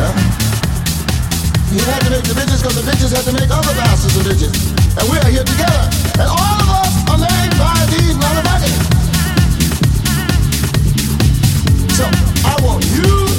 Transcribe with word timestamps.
huh? 0.00 0.40
You 1.70 1.84
had 1.84 2.00
to 2.02 2.10
make 2.10 2.24
the 2.24 2.34
bitches 2.34 2.62
because 2.62 2.76
the 2.82 2.86
bitches 2.90 3.14
had 3.14 3.24
to 3.28 3.32
make 3.32 3.50
other 3.50 3.74
bastards 3.76 4.16
of 4.16 4.24
bitches. 4.26 4.50
And 4.98 5.06
we 5.06 5.18
are 5.18 5.30
here 5.30 5.44
together. 5.44 5.84
And 6.18 6.28
all 6.28 6.56
of 6.58 6.68
us 6.82 6.94
are 7.10 7.20
made 7.20 7.52
by 7.60 7.78
these 7.94 8.16
motherfuckers. 8.18 8.80
So 11.94 12.04
I 12.48 12.56
want 12.64 12.84
you 12.90 13.29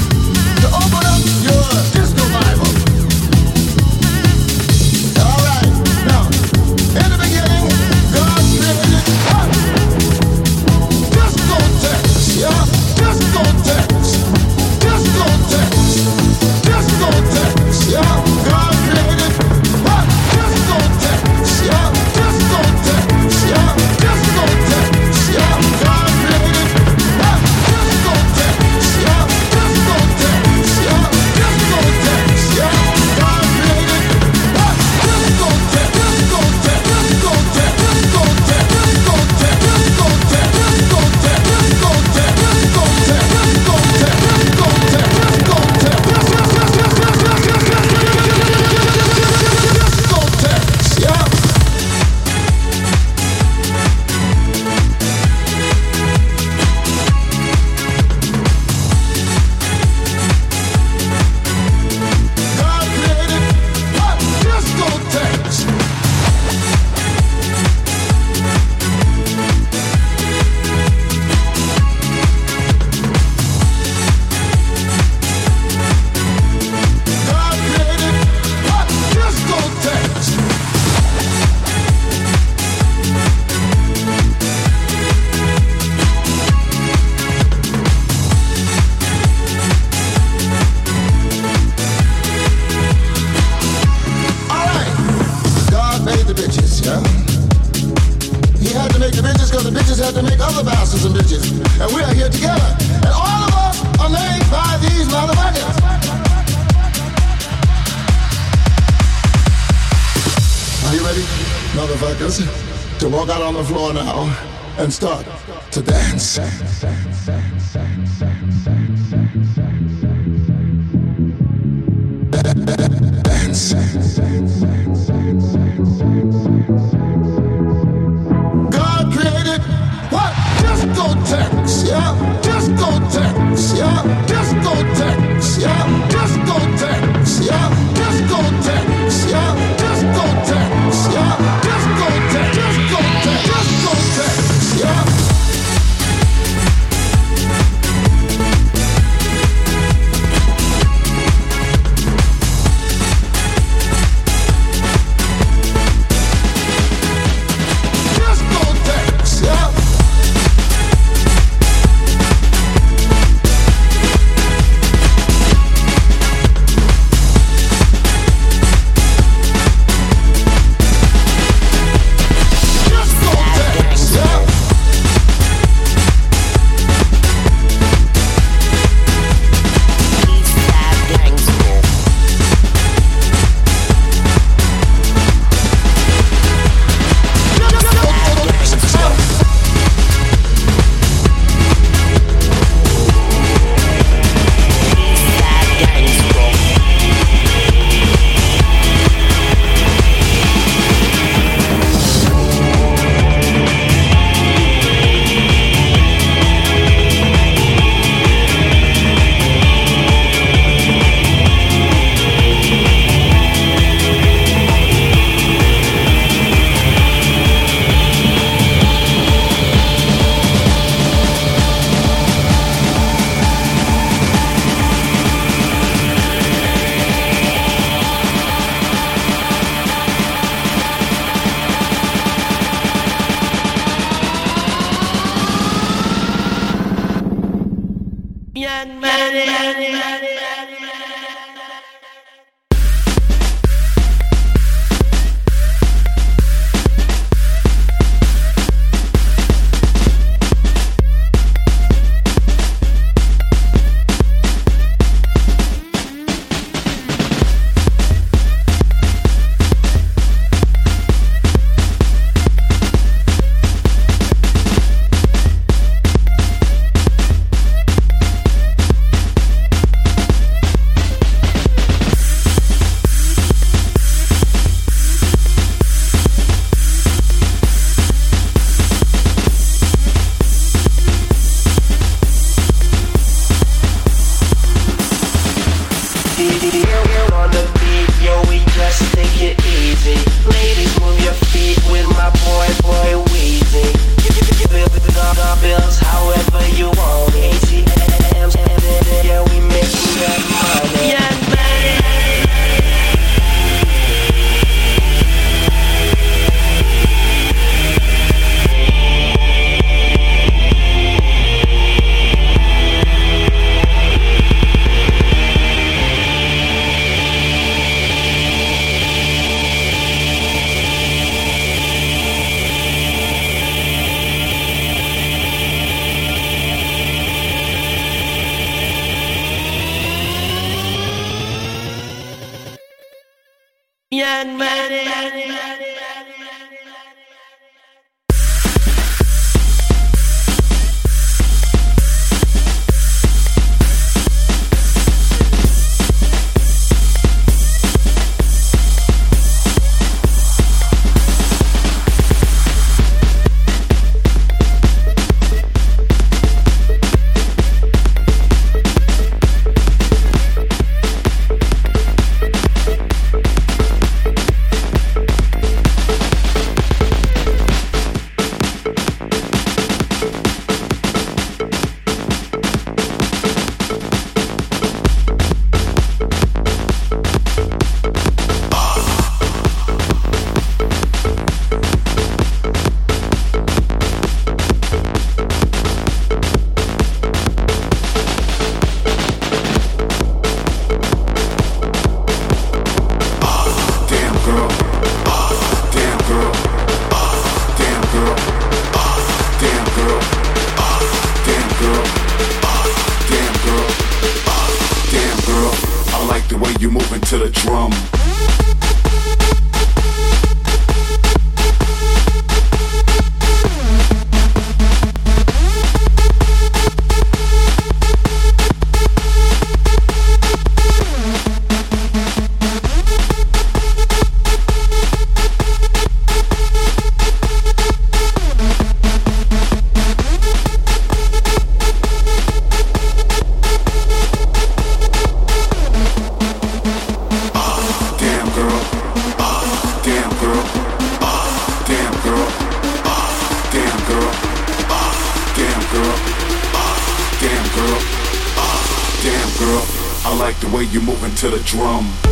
I 450.24 450.38
like 450.38 450.60
the 450.60 450.70
way 450.70 450.84
you 450.84 451.02
moving 451.02 451.34
to 451.36 451.50
the 451.50 451.58
drum. 451.64 452.31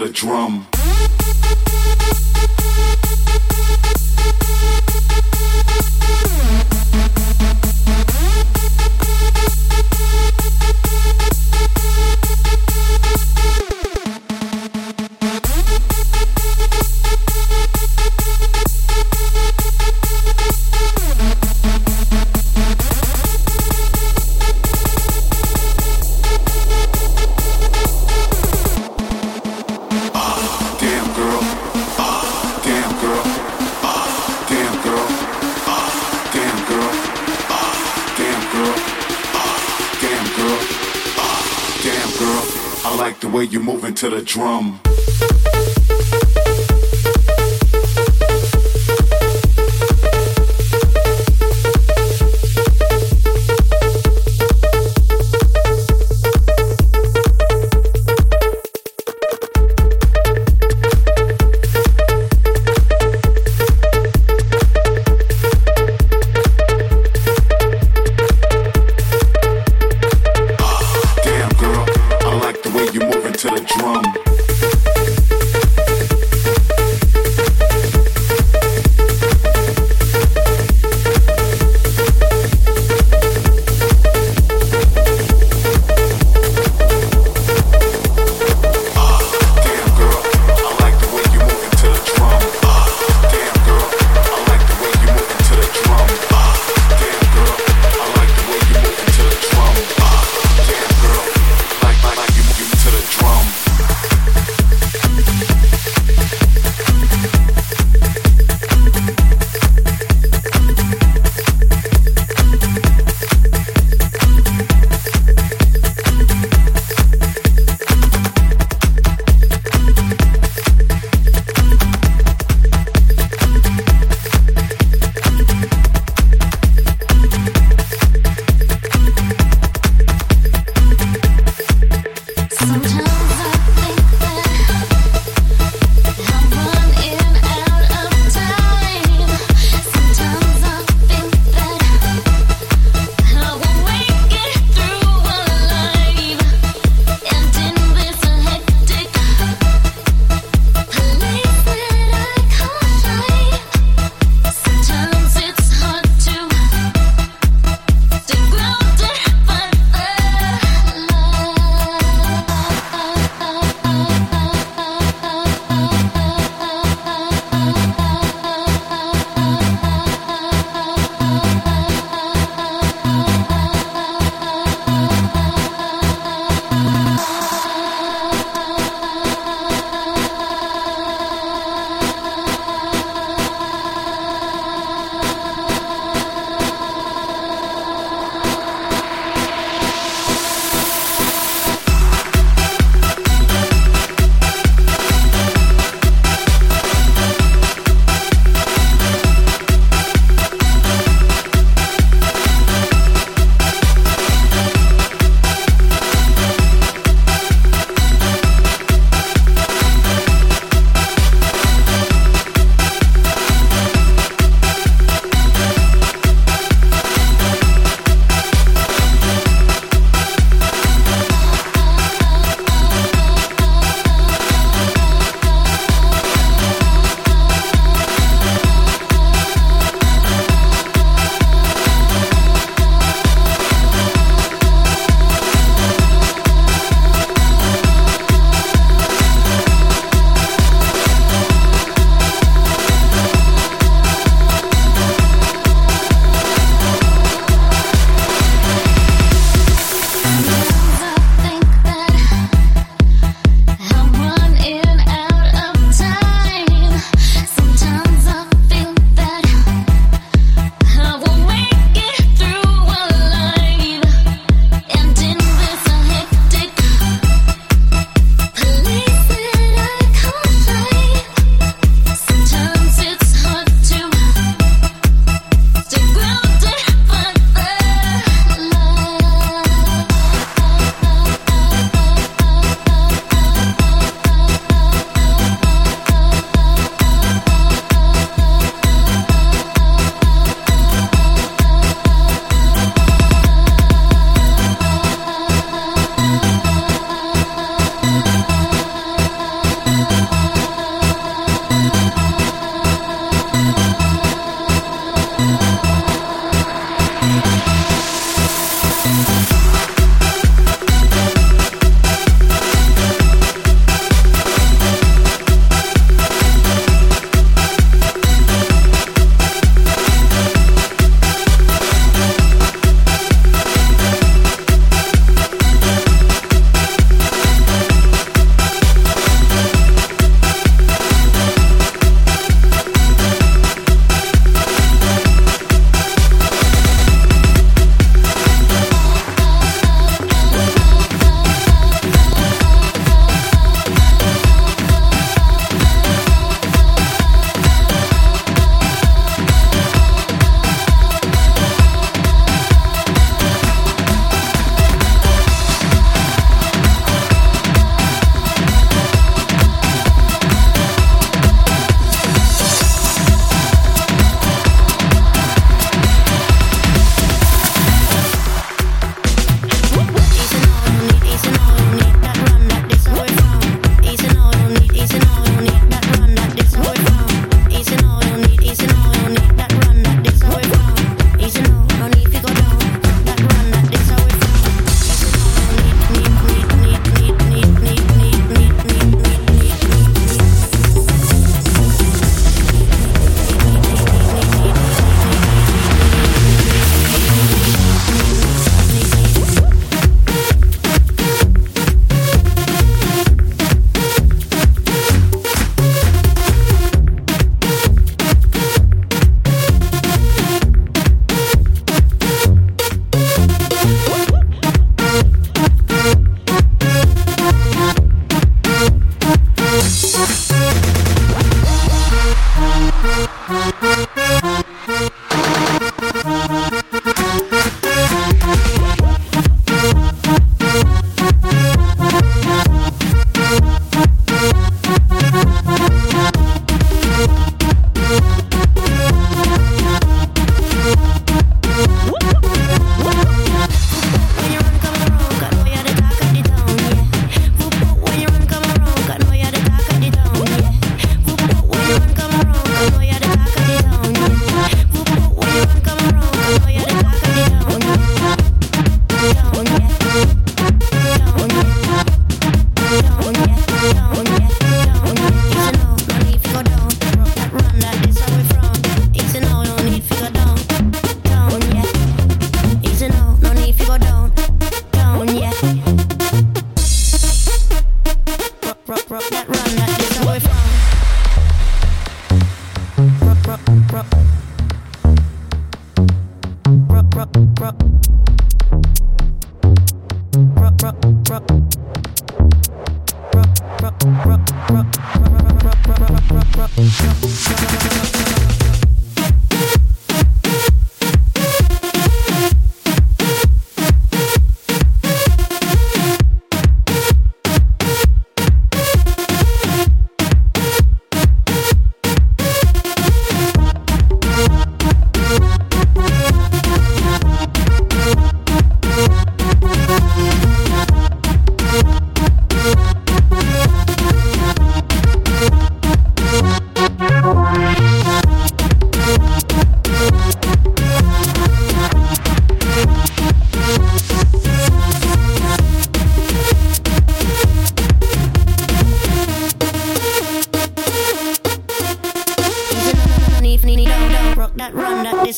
the 0.00 0.08
drum. 0.08 0.77
the 44.10 44.22
drum. 44.22 44.87
to 73.38 73.46
the 73.46 73.60
drum. 73.60 74.27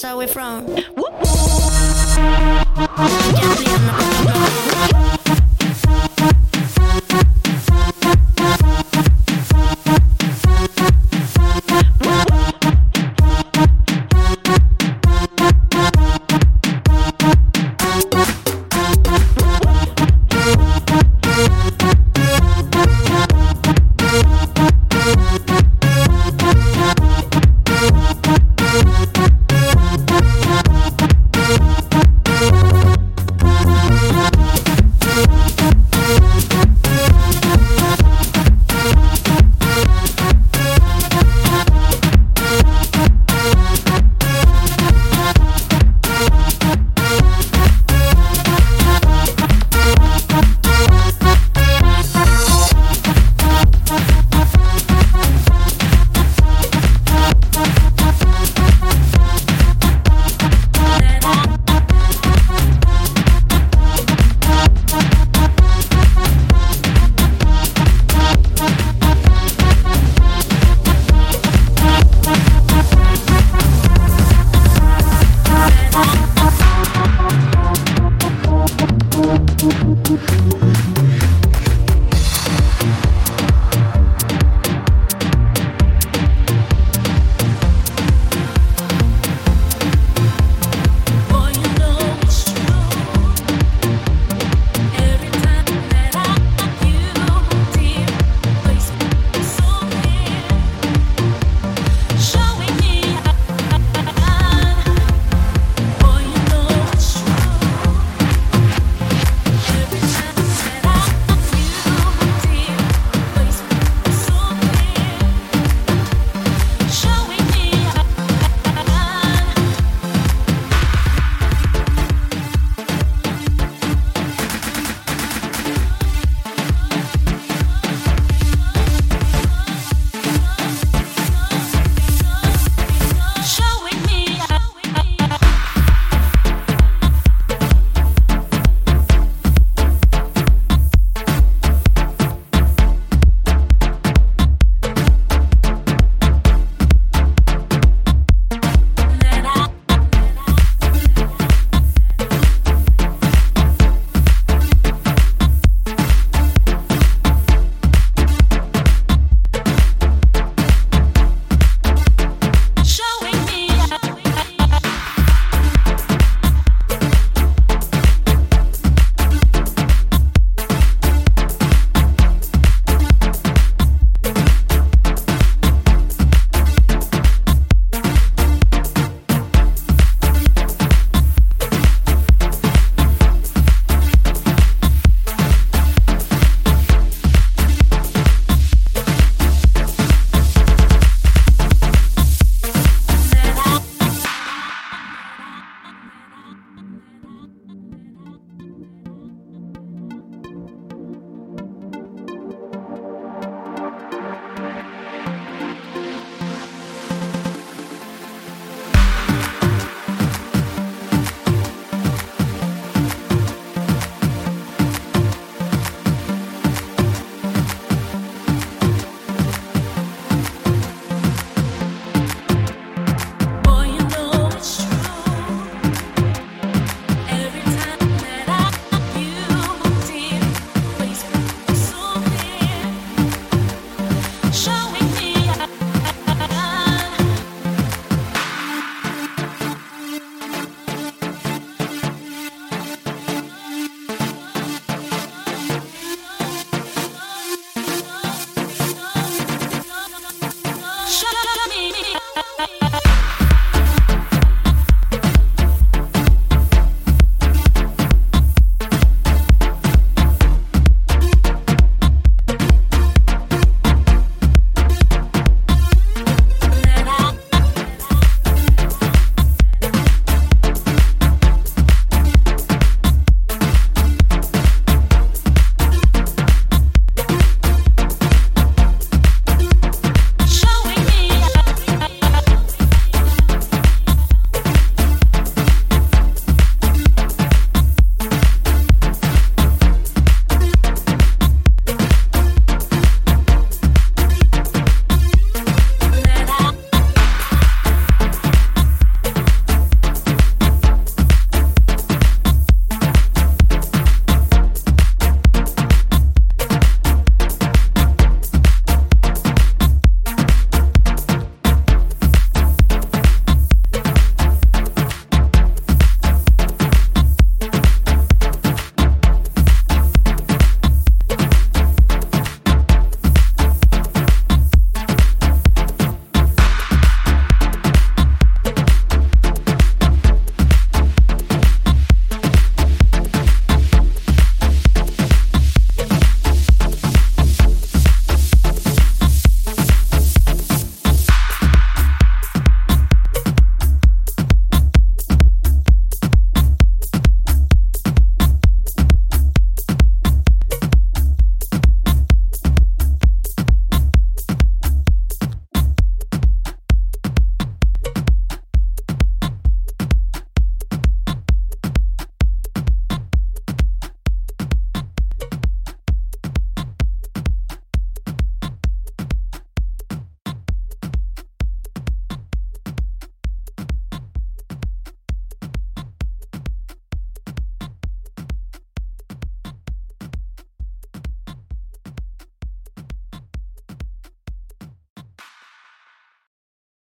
That 0.01 0.09
run, 0.09 0.09
that 0.09 0.09
how 0.09 0.19
we 0.19 0.27
from. 0.27 1.00